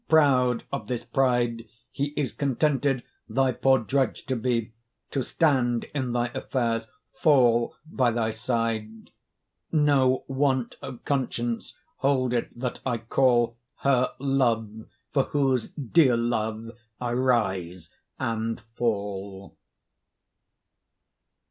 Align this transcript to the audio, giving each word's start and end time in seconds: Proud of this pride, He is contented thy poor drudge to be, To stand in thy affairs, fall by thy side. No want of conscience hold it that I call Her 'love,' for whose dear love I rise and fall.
Proud 0.09 0.63
of 0.73 0.87
this 0.87 1.05
pride, 1.05 1.67
He 1.91 2.05
is 2.17 2.31
contented 2.31 3.03
thy 3.29 3.51
poor 3.51 3.77
drudge 3.77 4.25
to 4.25 4.35
be, 4.35 4.73
To 5.11 5.21
stand 5.21 5.85
in 5.93 6.11
thy 6.11 6.29
affairs, 6.29 6.87
fall 7.13 7.75
by 7.85 8.09
thy 8.09 8.31
side. 8.31 9.11
No 9.71 10.23
want 10.27 10.75
of 10.81 11.05
conscience 11.05 11.75
hold 11.97 12.33
it 12.33 12.49
that 12.59 12.79
I 12.83 12.97
call 12.97 13.55
Her 13.83 14.11
'love,' 14.17 14.87
for 15.13 15.25
whose 15.25 15.69
dear 15.69 16.17
love 16.17 16.71
I 16.99 17.13
rise 17.13 17.91
and 18.19 18.59
fall. 18.73 19.55